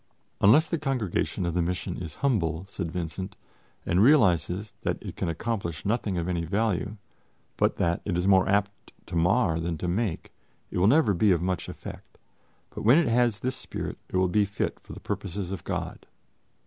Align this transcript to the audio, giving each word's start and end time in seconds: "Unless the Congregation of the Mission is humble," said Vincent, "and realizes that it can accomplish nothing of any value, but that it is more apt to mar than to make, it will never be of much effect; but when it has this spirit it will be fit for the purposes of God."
"Unless 0.41 0.69
the 0.69 0.79
Congregation 0.79 1.45
of 1.45 1.53
the 1.53 1.61
Mission 1.61 1.95
is 1.95 2.15
humble," 2.25 2.65
said 2.67 2.89
Vincent, 2.91 3.35
"and 3.85 4.01
realizes 4.01 4.73
that 4.81 4.99
it 4.99 5.15
can 5.15 5.29
accomplish 5.29 5.85
nothing 5.85 6.17
of 6.17 6.27
any 6.27 6.43
value, 6.43 6.97
but 7.55 7.75
that 7.75 8.01
it 8.03 8.17
is 8.17 8.25
more 8.25 8.49
apt 8.49 8.93
to 9.05 9.15
mar 9.15 9.59
than 9.59 9.77
to 9.77 9.87
make, 9.87 10.31
it 10.71 10.79
will 10.79 10.87
never 10.87 11.13
be 11.13 11.31
of 11.31 11.43
much 11.43 11.69
effect; 11.69 12.17
but 12.71 12.81
when 12.81 12.97
it 12.97 13.09
has 13.09 13.41
this 13.41 13.55
spirit 13.55 13.99
it 14.09 14.17
will 14.17 14.27
be 14.27 14.43
fit 14.43 14.79
for 14.79 14.93
the 14.93 14.99
purposes 14.99 15.51
of 15.51 15.63
God." 15.63 16.07